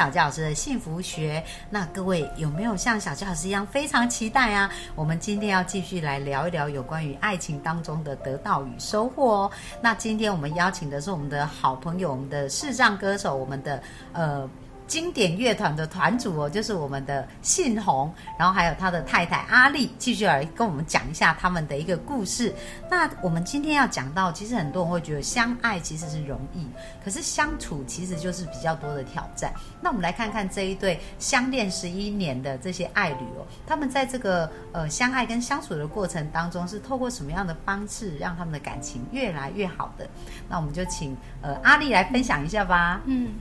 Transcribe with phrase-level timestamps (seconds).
[0.00, 4.70] 小纪老师的幸福学，那各位有没有像小纪老师一样非常期待啊？
[4.94, 9.50] 我们今天要继续来聊一聊有关于爱情当中的得到与收获哦。
[9.82, 13.82] 那今天我们邀请的是我们的好朋友，我们的视障歌手，我们的
[14.14, 14.48] 呃。
[14.90, 22.52] 经典乐团的团主哦，就是我们的信宏，然后还有他的太太阿丽，继续来跟我们讲一下他们的一个故事。
[22.90, 26.66] 那我们今天要讲到，其实很多人会觉得相爱其实是容易，
[27.04, 29.54] 可是相处其实就是比较多的挑战。
[29.80, 40.04] 那我们来看看这一对相恋十一年的这些爱侣哦，他们在这个呃相爱跟相处的过程当中，是透过什么样的方式让他们的感情越来越好的？
[40.48, 43.00] 那我们就请呃阿丽来分享一下吧。
[43.04, 43.34] 嗯。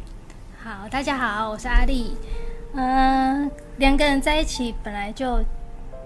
[0.69, 2.15] 好，大家好，我是阿丽。
[2.75, 5.43] 嗯，两个人在一起本来就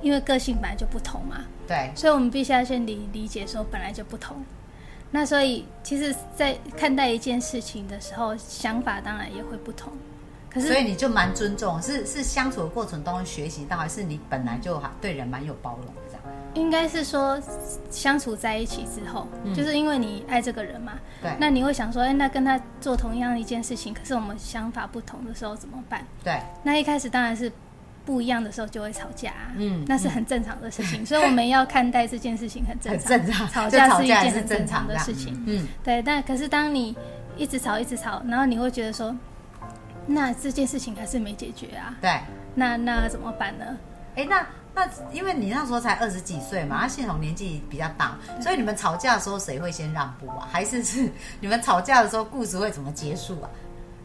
[0.01, 4.37] 因为个性本来就不同嘛，对，所以我们必须要先理理解说本来就不同。
[5.11, 9.91] 那所以其实，在看待一件事情的时候，想法当然也会不同。
[10.49, 15.93] 可是，所以你就蛮尊重，是是相处的过程当中学习到，还是你本来就对人蛮有包容？
[16.53, 17.41] 应该是说
[17.89, 26.05] 相处在一起之后，就是因为你爱这个人嘛，对，那你会想说，哎，那跟他做同样一件事情，可是我们想法不同的时候怎么办？
[26.23, 27.51] 对，那一开始当然是
[28.05, 36.01] 不一样的时候就会吵架，嗯，那是很正常的事情，所以我们要看待这件事情很正常，吵架是一件很正常的事情，嗯，对。
[36.03, 36.95] 但可是当你
[37.35, 39.15] 一直吵一直吵，然后你会觉得说，
[40.05, 42.19] 那这件事情还是没解决啊，对，
[42.53, 43.65] 那那怎么办呢？
[44.15, 44.45] 哎，那。
[44.75, 50.47] 那因为你那时候才二十几岁嘛，他系统年纪比较大，所以你们吵架的时候谁会先让步啊？
[50.51, 53.49] 还是是你们吵架的时候故事会怎么结束啊？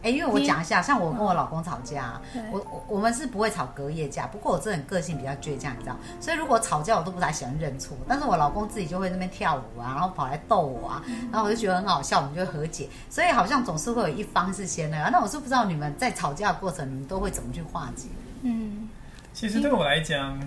[0.01, 15.09] 哎，因为我讲一下，像我跟我老公吵架，我我我们是不会吵隔夜架，不过我这人个性比较倔强，你知道，所以如果吵架我都不太喜欢认错，但是我老公自己就会那边跳舞啊，然后跑来逗我啊，然后我就觉得很好笑，我们就会和解，所以好像总是会有一方是先的。
[15.09, 18.07] 那我是不知道你们在吵架的过程，你们都会怎么去化解？
[18.43, 18.87] 嗯。
[19.31, 20.37] 其实对我来讲，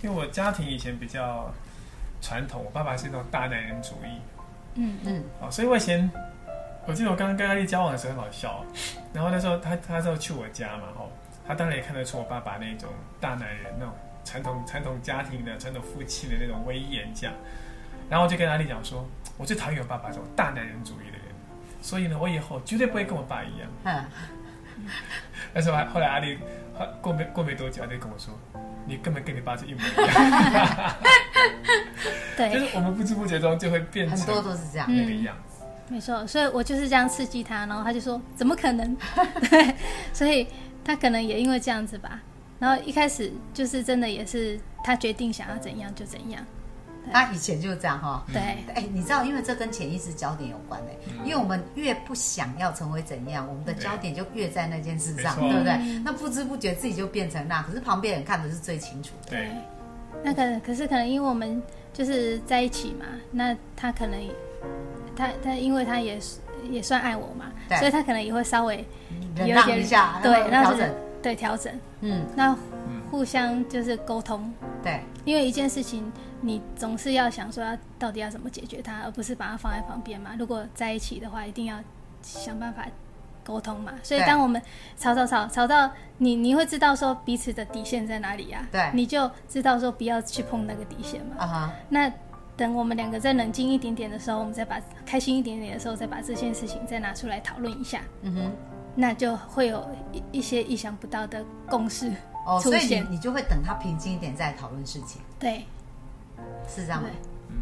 [0.00, 1.52] 因为我家庭以前比较
[2.20, 4.20] 传统，我爸爸是那种大男人主义，
[4.74, 6.10] 嗯嗯，哦，所以我以前
[6.86, 8.64] 我记得我刚刚跟阿丽交往的时候很好笑，
[9.12, 11.10] 然后那时候他他时候去我家嘛，吼，
[11.46, 12.88] 他当然也看得出我爸爸那种
[13.20, 13.94] 大男人那种
[14.24, 17.34] 传统传统家庭的传统夫妻的那种威严这样，
[18.08, 19.04] 然后我就跟阿丽讲说，
[19.36, 21.22] 我最讨厌我爸爸这种大男人主义的人，
[21.82, 23.68] 所以呢，我以后绝对不会跟我爸一样。
[23.84, 24.04] 嗯，
[25.52, 26.38] 但是后来阿丽。
[27.02, 28.32] 过没过没多久，阿丽跟我说
[28.88, 30.96] ：“你根本跟你爸是一模一样。
[32.36, 35.64] ”对，就是我们不知不觉中就会变成很多都是这样那个样子。
[35.88, 38.96] 没错，所以我就是这样刺激他，然后他就说：“怎么可能？”
[39.50, 39.74] 对，
[40.12, 40.46] 所以
[40.84, 42.20] 他可能也因为这样子吧。
[42.58, 46.44] 然后一开始就是真的也是他决定想要怎样就怎样。
[47.12, 48.40] 他以前就是这样哈，对，
[48.74, 55.78] 哎，你知道，因为这跟潜意识焦点有关嘞，因为我们越不想要成为怎样，我们的焦点就越在那件事上，对不对？
[56.04, 59.30] 那不知不觉自己就变成那，可是旁边人看的是最清楚的。
[59.30, 59.48] 对，
[60.22, 61.60] 那个可是可能因为我们
[61.92, 64.20] 就是在一起嘛，那他可能
[65.16, 66.18] 他他因为他也
[66.70, 67.46] 也算爱我嘛，
[67.78, 68.84] 所以他可能也会稍微
[69.36, 72.56] 忍让一下，对，调整，对，调整，嗯，那
[73.10, 74.52] 互相就是沟通，
[74.82, 76.12] 对，因为一件事情。
[76.40, 80.36] 你总是要想说要到底要怎么解决它，而不是把它放在旁边嘛。
[80.38, 81.76] 如果在一起的话，一定要
[82.22, 82.86] 想办法
[83.44, 83.94] 沟通嘛。
[84.04, 84.62] 所以当我们
[84.96, 88.64] 吵吵吵吵到你，你会知道说彼此的底线在哪里呀？
[88.70, 91.34] 对，你就知道说不要去碰那个底线嘛。
[91.40, 91.72] 啊哈。
[91.88, 92.08] 那
[92.56, 98.00] 等我们两个再冷静一点点的时候，我们再把开心一点点的时候，再把这件事情再拿出来讨论一下。
[98.22, 98.52] 嗯哼。
[98.94, 102.12] 那就会有一一些意想不到的共识
[102.48, 105.20] 哦，所以你你就会等他平静一点再讨论事情。
[105.38, 105.62] 对。
[106.66, 107.08] 是这样吗？
[107.48, 107.56] 嗯，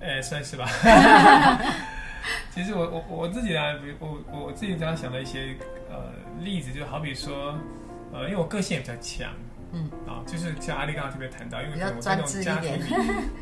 [0.00, 0.66] 哎，算是吧。
[2.54, 3.60] 其实我我我自己呢，
[3.98, 5.56] 我我我自己刚刚想到一些
[5.88, 7.54] 呃例子，就好比说，
[8.12, 9.32] 呃，因为我个性也比较强，
[9.72, 12.82] 嗯，啊，就是像阿丽刚刚特别谈到，因为我在那种家庭里，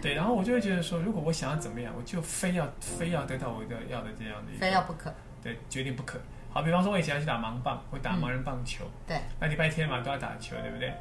[0.02, 6.20] 对，然后我就会觉得说，如果我想要怎么样，我就非要非要得到我的要的这样的，非要不可，对，决定不可。
[6.58, 10.92] 好，比方说我以前要去打盲棒，会打盲人棒球，对，那礼拜天嘛都要打球，对不对？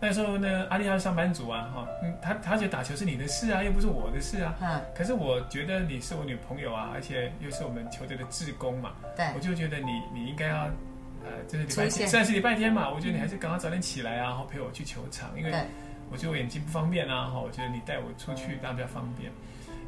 [0.00, 10.62] 那时候呢，阿丽是上班族啊，哈，嗯，他他觉得打球是你的事啊，又不是我的事啊，嗯，可是我觉得你是我女朋友啊，而且又是我们球队的志工嘛，对，我就觉得你你应该要，
[11.22, 15.52] 呃，就是礼拜天，虽然是礼拜天嘛，我觉得你还是赶快早点起来啊，然后陪我去球场，因为
[16.10, 19.30] 我觉得我眼睛不方便啊，哈，我觉得你带我出去当然比较方便。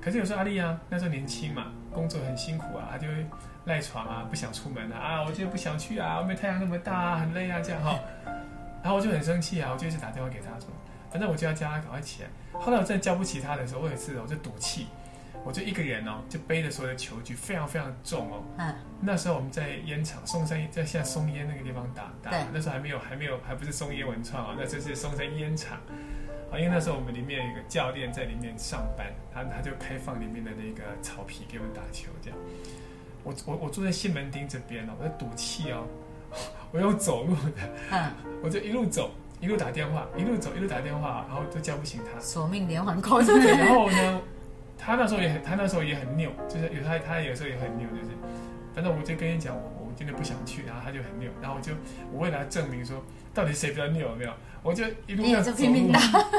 [0.02, 3.26] 可是有时候阿丽啊，那时候年轻嘛，工作很辛苦啊，他就会
[3.64, 7.98] 赖床啊，不想出门啊，啊，我就不想去啊，外面太阳那么大啊，很累啊，这样哈。
[8.82, 10.68] 然后我就很生气啊，我就一直打电话给他说，
[11.10, 12.28] 反正我就要叫他赶快起来。
[12.60, 14.88] 后来我真的叫不起他的时候，我有一次我就赌气，
[15.44, 18.42] 我就一个人哦，就背着所有的球具，非常非常重哦。
[18.58, 18.74] 嗯。
[19.00, 25.78] 那时候我们在烟厂松山，在现在松烟那个地方打打，那时候还没有还没有还不是松烟文创啊，那这是松山烟厂。
[26.54, 32.38] 啊，因为那时候我们里面有一个教练在里面上班，他他就开放里面的那个草皮给我们打球，这样。
[33.24, 35.84] 我我我住在西门町这边哦，我在赌气哦。
[36.72, 37.62] 我用走路的，
[37.92, 38.10] 嗯，
[38.42, 42.18] 我就一路走，一路打电话，一路走，一路打电话，然后都叫不醒他。
[42.20, 44.20] 索命连环 扣，对然后呢，
[44.76, 48.13] 他那时候也很，他那时候也很拗，就是有他，他有时候也很拗，就是，
[48.74, 51.72] 反正我就跟你讲，我我今天不想去，然后他就很拗，然后我就
[52.12, 54.32] 我为了证明说，到底谁比较拗，有没有？
[54.62, 55.92] 我就一路要走 路，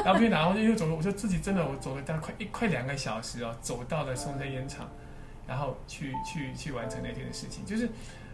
[0.04, 4.88] 然后拼命打，然后一路走路，我就自己真的，我走了大概快一快两个小时哦，走到了松山烟厂，
[5.46, 7.88] 然后去去去完成那天的事情，就是。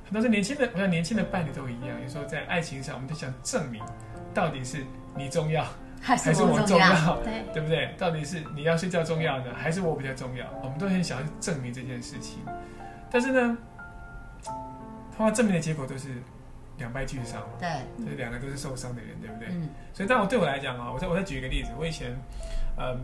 [0.04, 1.98] 很多是年轻的，我想年轻的伴侣都一样。
[2.02, 3.82] 有时候在爱情上，我们都想证明，
[4.34, 4.84] 到底是
[5.16, 5.64] 你重要
[6.02, 7.94] 还是 我重要，对对不对？
[7.96, 10.44] 到底是你要睡觉重要呢，还是我比较重要？
[10.62, 12.40] 我们都很想要证明这件事情。
[13.10, 13.56] 但是呢，
[15.22, 16.08] 通常证明的结果都是
[16.78, 17.40] 两败俱伤。
[17.60, 17.68] 对，
[18.04, 19.48] 这两个都是受伤的人，对不对？
[19.52, 19.68] 嗯。
[19.94, 22.16] 所以，但我对我来讲啊，我再我再举一个例子，我以前，
[22.76, 22.98] 嗯。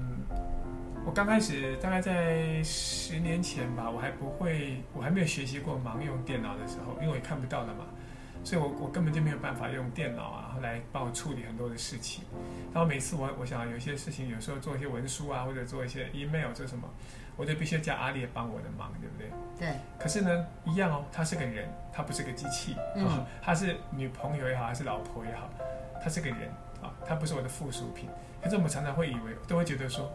[1.06, 7.87] 我刚开始大概在十年前吧，我还不会，我还没有学习过盲用电脑的时候，因为我也看不到的嘛，
[8.44, 12.25] 所以我我根本就没有办法用电脑啊来帮我处理很多的事情。
[12.75, 16.87] 然后每次我我想有些事情，有时候做一些文书啊，或者做一些 email 做什么，
[17.38, 19.31] 我就必须叫阿烈帮我的忙，对不对？
[19.58, 19.76] 对。
[19.99, 25.49] 可是呢，一样哦，他是个人，他不是个机器，嗯，他是女朋友也好，还是老婆也好，
[26.02, 26.50] 他是个人
[26.82, 28.11] 啊，他不是我的附属品。
[28.43, 30.11] 可是我们常常会以为，都会觉得说。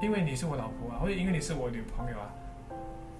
[0.00, 2.26] 因为你是我老婆啊，或者因为你是我女朋友啊，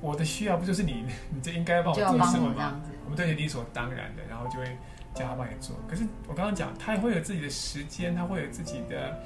[0.00, 2.80] 我的需要不就是你， 你就应该帮我做什么吗？
[3.04, 4.76] 我们都是理所当然的，然后就会
[5.14, 5.76] 叫他帮你做。
[5.88, 9.19] 可是我刚刚讲，他会有自己的时间，他会有自己的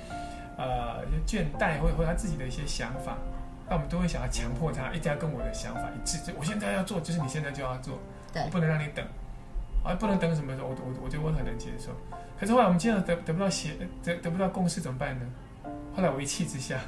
[0.59, 3.17] 呃倦怠，或者或他自己的一些想法，
[3.69, 6.19] 那我们都会想要强迫他一定要跟我的想法一致。
[6.19, 7.99] 就我现在要做，就是你现在就要做，
[8.35, 9.05] 我不能让你等，
[9.85, 10.69] 啊，不能等什么时候？
[10.69, 11.91] 我我我觉得我很能接受。
[12.39, 13.73] 可是后来我们经常得得不到协
[14.03, 15.27] 得得不到共识怎么办呢？
[15.95, 16.79] 后来我一气之下。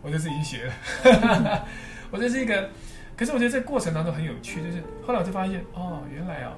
[0.00, 0.72] 我就自己学了，
[2.12, 2.70] 我这是一个，
[3.16, 6.52] 可是我觉得这过程当中很有趣，就是后来我就发现，哦，原来啊，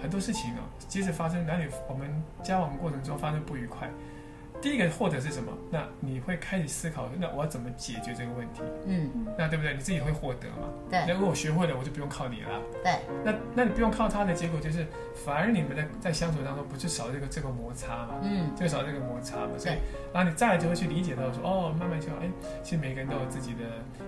[0.00, 2.08] 很多事情哦，即使发生男女我们
[2.40, 3.90] 交往过程中发生不愉快。
[4.62, 5.52] 第一个获得是什么？
[5.70, 8.62] 那你会开始思考，那我要怎么解决这个问题？
[8.86, 9.74] 嗯，那对不对？
[9.74, 10.68] 你自己会获得嘛？
[10.88, 11.04] 对。
[11.06, 12.62] 那如果我学会了，我就不用靠你了。
[12.82, 12.98] 对。
[13.24, 18.20] 那那你不用靠他的结果就是，反而你们在在相处当中不是少这个这个摩擦嘛？
[18.22, 19.50] 嗯，就少这个摩擦嘛。
[19.58, 19.76] 所以，
[20.14, 22.30] 然后你再来就会去理解到说，哦，慢慢就哎，
[22.62, 23.60] 其实每个人都有自己的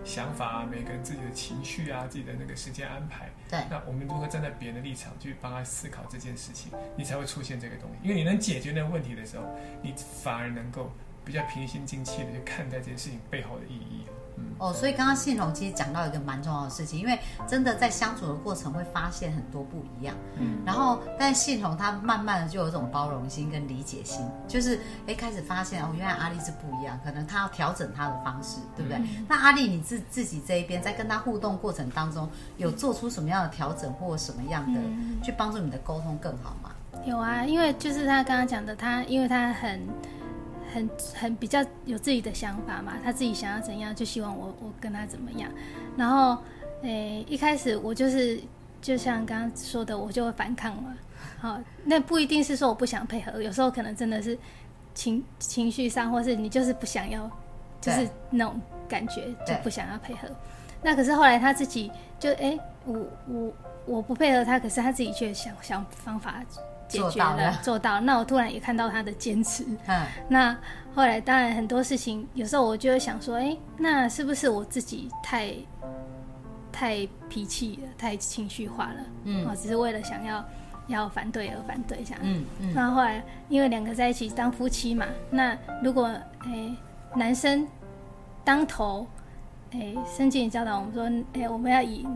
[0.04, 3.28] 想法啊，每个人自己的情绪啊，自己的那个时间安排。
[3.50, 3.60] 对。
[3.70, 8.08] 那我们如何站在别人的立场去帮他思考这件事情，你才会出现这个东西。
[8.08, 9.44] 因为你能解决那个问题的时候，
[9.82, 9.92] 你
[10.22, 10.56] 反而。
[10.56, 10.90] 能够
[11.22, 14.06] 比较平心静气的去看待这件事情背后的意义。
[14.58, 20.14] 哦，所以刚刚信荣其实讲到一个蛮重要的事情，因为真的在相处的过程会发现很多不一样。
[20.38, 28.98] 嗯，然后但信荣他慢慢的就有一种包容心跟理解心，就是哎开始发现哦，原来阿丽是不一样，可能他要调整他的方式，对不对？
[29.28, 34.80] 那阿丽你自自己这一边在跟他互动过程当中，有做出什么样的调整或什么样的
[35.22, 36.70] 去帮助你的沟通更好吗？
[37.04, 39.86] 有啊，因为就是他刚刚讲的，他因为他很。
[40.76, 45.50] 很很比较有自己的想法嘛，他自己想要怎样，就希望我我跟他怎么样。
[45.96, 46.36] 然后，
[46.82, 48.38] 诶，一开始我就是
[48.82, 50.94] 就像刚刚说的，我就会反抗嘛。
[51.38, 54.36] 好，那不一定是说我不想配合，有时候可能真的是
[54.94, 57.30] 情情绪上，或是你就是不想要，
[57.80, 60.28] 就是那种感觉就不想要配合。
[60.82, 63.52] 那可是后来他自己就哎，我我
[63.86, 66.42] 我不配合他，可是他自己却想想方法。
[66.88, 67.98] 解决了，做到。
[68.00, 69.66] 那我突然也看到他的坚持。
[69.88, 70.56] 嗯，那
[70.94, 75.52] 后来当然很多事情，有时候我就会想说，哎，那是不是我自己太
[76.70, 79.00] 太脾气了，太情绪化了？
[79.24, 80.44] 嗯，只是为了想要
[80.86, 82.20] 要反对而反对这样。
[82.22, 82.72] 嗯嗯。
[82.72, 86.06] 那后来因为两个在一起当夫妻嘛，那如果
[86.44, 86.72] 哎
[87.16, 87.66] 男生
[88.44, 89.04] 当头，
[89.72, 92.06] 哎，圣经教导我们说，哎，我们要以。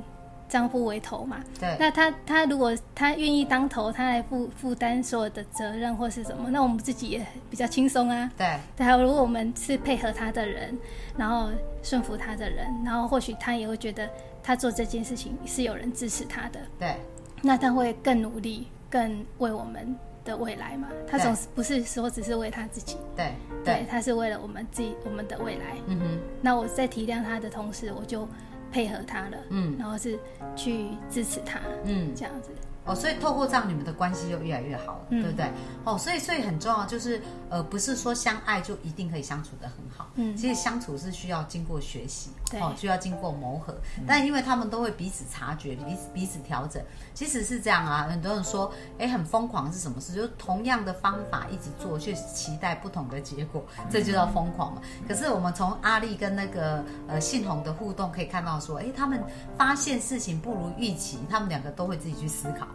[0.48, 8.28] 丈夫为头嘛，对，那他他如果他愿意当头，他来负负担所有的责任或是什么，那我们自己也比较轻松啊。
[8.36, 10.76] 对，还有如果我们是配合他的人，
[11.16, 11.50] 然后
[11.84, 14.10] 顺服他的人，然后或许他也会觉得
[14.42, 16.58] 他做这件事情是有人支持他的。
[16.80, 16.96] 对，
[17.42, 20.88] 那他会更努力，更为我们的未来嘛。
[21.08, 22.96] 他总是不是说只是为他自己。
[23.16, 23.34] 对，
[23.64, 25.76] 对，他是为了我们自己我们的未来。
[25.86, 26.18] 嗯哼。
[26.40, 28.28] 那我在体谅他的同时，我就。
[28.72, 30.16] 配合他了，嗯，然后是
[30.54, 32.50] 去支持他，嗯，这样子。
[32.90, 35.48] 哦，所以透过这样，你们的关系就越来越好了，对不对？
[35.84, 42.30] 哦，所以所以很重要，就是呃，不是说相爱就一定可以相处的很好，嗯，其实相处是需要经过学习，
[42.60, 43.76] 哦，需要经过磨合，
[44.08, 46.82] 但因为他们都会彼此察觉，彼此彼此调整，
[47.14, 48.08] 其实是这样啊。
[48.10, 50.12] 很多人说，哎，很疯狂是什么事？
[50.12, 54.82] 就是同样的方法一直做，却期待不同的结果，这就叫疯狂嘛。
[55.06, 59.22] 可是我们从阿丽跟那个呃信宏的互动可以看到，说，哎，他们
[59.56, 62.66] 发现事情不如预期，他们两个都会自己去思考。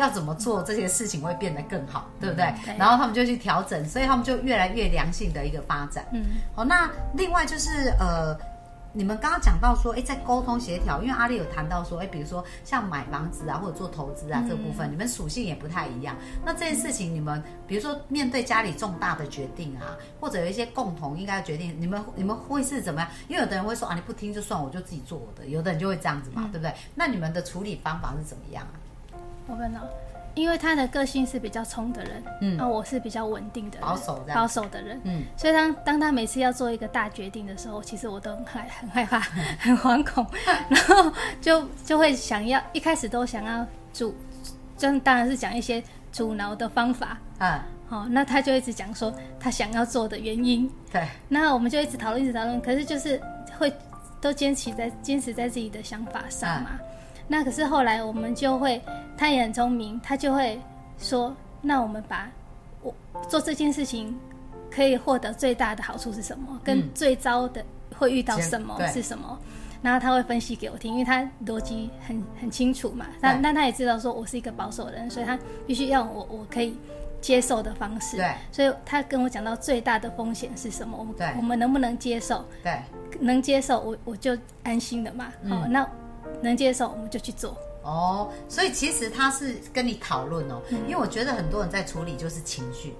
[0.00, 2.52] 要怎么做这些事情会变得更好，对不对？
[2.78, 6.04] 然后他们就去调整，所以他们就越来越良性的一个发展。
[6.12, 8.36] 嗯，好，那另外就是呃，
[8.92, 16.16] 你们刚刚讲到说，哎，在沟通协调，因为阿丽有谈到说，哎，比如说像买房子啊，或者做投资啊这部分，你们属性也不太一样。
[16.44, 23.08] 那这件事情，你们比如说面对家里重大的决定啊，或者有一些共同应该决定，你们你们会是怎么样？
[23.28, 26.74] 因为有的人会说啊，你不听就算，我就自己做我的；有的人就会这样子嘛，对不对？
[26.94, 28.74] 那你们的处理方法是怎么样啊？
[29.50, 29.80] 我们呢，
[30.34, 39.18] 因为他的个性是比较冲的人，嗯，那我是比较稳定的保守保守的人，嗯，所以当当他每次要做一个大决定的时候，其实我都很害很害怕，
[39.58, 40.24] 很惶恐，
[40.70, 44.14] 然后就就会想要一开始都想要阻，
[44.76, 53.20] 就当然是讲一些阻挠的方法，啊，好，那他就一直讲说他想要做的原因，对，那我们就一直讨论一直讨论，可是就是
[53.58, 53.72] 会
[54.20, 56.70] 都坚持在坚持在自己的想法上嘛。
[57.32, 58.82] 那可是后来我们就会，
[59.16, 60.60] 他也很聪明，他就会
[60.98, 61.32] 说，
[61.62, 62.28] 那我们把
[62.82, 62.92] 我
[63.28, 64.18] 做这件事情
[64.68, 67.64] 可以获得最大的好处是什么，跟最糟的
[67.96, 69.38] 会遇到什么是什么，
[69.80, 73.06] 然后他会分析给我听，因为他逻辑很很清楚嘛。
[73.20, 76.76] 那那他也知道说我是一个保守人，所以他必须要我我可以
[77.20, 78.16] 接受的方式。
[78.16, 82.44] 对，所以他跟我讲到最大的风险是什么，我们我们能不能接受？
[82.64, 82.82] 对，
[83.20, 85.32] 能接受我我就安心了嘛。
[85.48, 85.88] 好，那。
[86.42, 92.94] 能接受我们就去做哦，所以其实他是跟你讨论哦，因为我觉得很多人在处理就是情绪，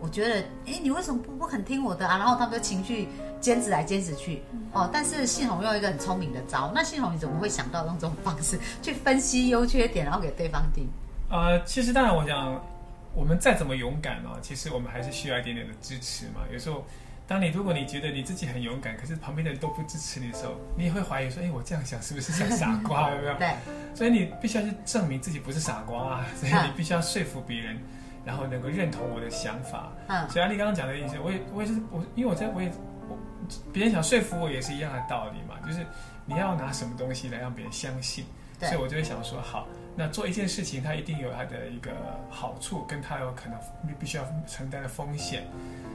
[0.00, 2.18] 我觉得哎，你为什么不不肯听我的啊？
[2.18, 3.08] 然后他们就情绪
[3.40, 10.88] 坚持来坚持去哦，但是系统用一个很聪明的招，那系统你怎么会想到用这种方式去分析优缺点，然后给对方定？
[11.30, 12.62] 呃，其实当然我想，
[13.14, 16.84] 我们再怎么勇敢啊，其实我们还是需要一点点的支持嘛，有时候。
[17.26, 23.10] 当你如果你觉得你自己很勇敢，可是旁边的人都不支持你的时候，你也会怀疑说：“哎，我这样想是不是像傻瓜？
[23.14, 23.54] 有没有？”对。
[23.94, 26.26] 所以你必须要去证明自己不是傻瓜啊！
[26.36, 27.78] 所以你必须要说服别人，
[28.24, 29.92] 然后能够认同我的想法。
[30.08, 30.28] 嗯。
[30.28, 32.70] 所以阿丽刚刚讲的意思，我也我也是我，因为我在我也
[33.08, 33.16] 我
[33.72, 35.86] 别人想说服我也是一样的道理嘛，就是
[36.26, 38.24] 你要拿什么东西来让别人相信。
[38.62, 38.70] 对。
[38.70, 41.90] 所以我就会想说，好，那做一件事情，它一定有它的一个
[42.30, 45.44] 好处，跟它有可能必必须要承担的风险。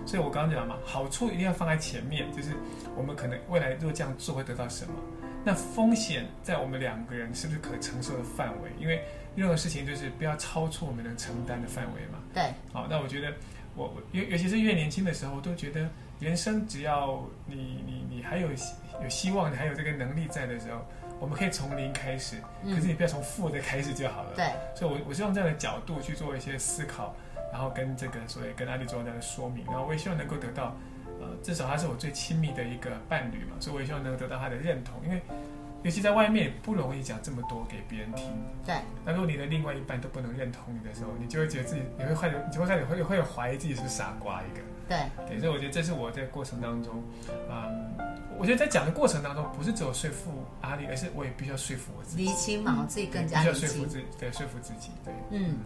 [0.05, 2.51] 所以我刚刚讲嘛，好处一定要放在前面，就是
[2.95, 4.93] 我们可能未来如果这样做会得到什么。
[5.43, 8.69] 那风险在我们两个人是不是可承受的范围？
[8.79, 9.01] 因为
[9.33, 12.19] 任何事情就是不要超出我们能承担的范围嘛。
[12.33, 12.51] 对。
[12.73, 13.33] 好，那我觉得
[13.75, 15.87] 我尤尤其是越年轻的时候，我都觉得
[16.19, 20.85] 人生只要你你你还有有希望，你还有这个能力在的时候，
[21.19, 22.37] 我们可以从零开始。
[22.63, 24.31] 可是你不要从负的开始就好了。
[24.35, 24.45] 对。
[24.75, 27.15] 所以，我我是用这样的角度去做一些思考。
[27.49, 30.75] 然后跟这个所以跟安利做这样的说明，然后我也希望能够得到，
[31.21, 35.21] 呃，至少他是我最亲密的一个伴侣嘛，所以我也希望能够得到他的认同，因为
[35.81, 38.25] 尤其在外面不容易讲这么多给别人听。
[38.65, 38.75] 对。
[39.05, 44.61] 那如果你的另外一半都不能认同你的时候，你就会觉得自己你会开始你就会开始会会怀疑自己是不是傻瓜一个。
[44.87, 44.97] 对。
[45.27, 47.03] 对，所以我觉得这是我在过程当中，
[47.49, 47.93] 嗯，
[48.37, 52.25] 我觉得在讲的过程当中，不是只有说服阿丽，而是我也必须要说服我自己。
[52.25, 53.67] 厘清嘛，我自己更加厘清。
[53.67, 55.13] 说服自己，对，说服自己，对。
[55.31, 55.57] 嗯。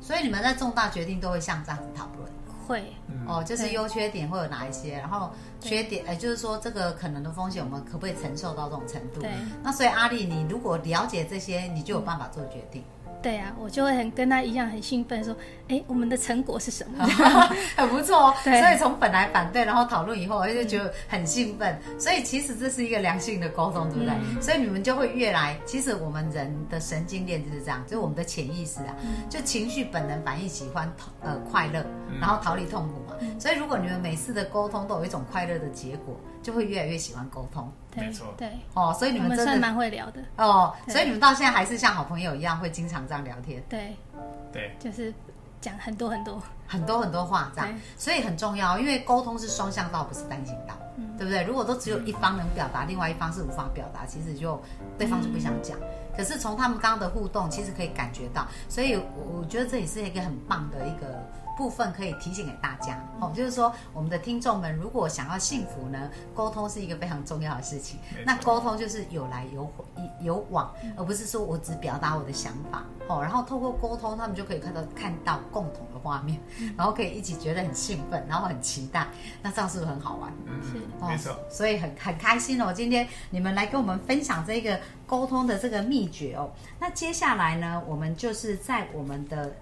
[0.00, 2.30] 所以你们在重大决定都会像这样子讨论，
[2.68, 2.92] 会
[3.26, 9.22] 哦，就是优缺点会有哪一些，然后缺点，呃，就是说这个可能的风险，我们可不可以承受到这种程度？
[9.22, 9.30] 对。
[9.62, 12.84] 那所以阿丽，你如果了解这些，你就有办法做决定。
[13.26, 17.04] 对啊，我就会很跟他一样很兴奋，说：“哎，我们的成果是什么？
[17.76, 18.34] 很不错哦。
[18.44, 21.76] ”所以从本来反对，然后讨论以后，而且觉得很兴奋。
[21.98, 24.40] 所以其实这是一个良性的沟通，对不对？
[24.40, 25.58] 所以你们就会越来。
[25.66, 28.94] 其实我们人的神经链就是这样，就是我们的潜意识啊，
[29.28, 30.88] 就情绪本能反应喜欢
[31.20, 31.84] 呃快乐，
[32.20, 33.16] 然后逃离痛苦嘛。
[33.40, 36.16] 所以如果你们每次的沟通都有一种快乐的结果。
[36.46, 38.48] 就会越来越喜欢沟通，没错，对。
[38.72, 40.22] 哦，所以你们真的蛮会聊的。
[40.36, 43.96] 哦，所以你们到现在还是像好朋友一样，会经常这样聊天，对，
[44.52, 45.12] 对，就是
[45.60, 46.40] 讲很多很多。
[46.68, 50.78] 很多很多话这样，所以很重要，因为沟通是双向道，不是单行道，
[51.18, 51.42] 对不对？
[51.42, 54.62] 如果都只有一方能表达，另外一方是无法表达，其实就
[54.96, 55.76] 对方就不想讲。
[56.16, 61.20] 可是从他们刚刚的互动，其实可以感觉到，所以我我觉得这也是一个很棒的一个。
[61.56, 67.98] 部分可以提醒给大家哦，就是说我们的听众们如果想要幸福呢，沟通是一个非常重要的事情。
[68.24, 69.84] 那沟通就是有来有回
[70.20, 76.38] 有往，而不是说我只表达我的想法哦，然后透过沟通，他们就可以看到看到共同的画面，
[76.76, 79.06] 然后可以一起觉得很兴奋，然后很期待，
[79.42, 80.30] 那这样是不是很好玩？
[80.62, 81.34] 是，没错。
[81.48, 86.50] 所以很很开心哦，今天你们来跟我们分享这个沟通的这个秘诀哦。
[86.78, 89.54] 那接下来呢，我们就是在我们的。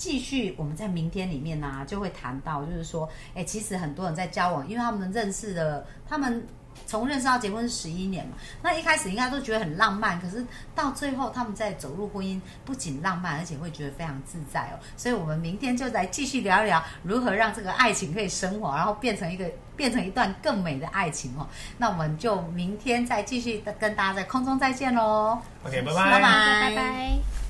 [0.00, 6.46] 继续，我们在明天里面呢，就会谈到，就是说，哎，其实很多人在交往，因为他们认识的，他们
[6.86, 10.42] 从认识到结婚是十一年嘛，那一开始应该都觉得很浪漫，可是
[10.74, 14.80] 到最后他们在走入婚姻，不仅浪漫，而且会觉得非常自在哦。
[14.96, 19.44] 所以，我们明天就来继续聊一聊如何让这个爱情可以升华，然后变成一个
[19.76, 21.46] 变成一段更美的爱情哦。
[21.76, 25.38] 那我们就明天再继续跟大家在空中再见喽。
[25.66, 27.49] OK，拜拜，拜拜，拜拜。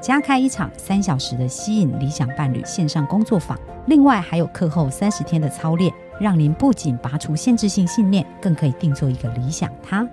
[0.00, 10.08] 加开一场三小时的吸引理想伴侣线上工作坊，另外还有课后三十天的操练，让您不仅拔除限制性信念，更可以定做一个理想他。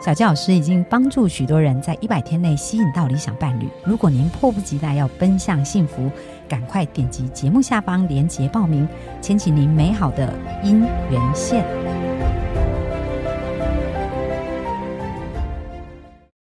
[0.00, 3.68] 小佳老师已经帮助许多人在一百天内吸引到理想伴侣。
[3.84, 6.10] 如果您迫不及待要奔向幸福，
[6.48, 8.88] 赶快点击节目下方链接报名，
[9.20, 10.34] 牵起您美好的
[10.64, 12.01] 姻缘线。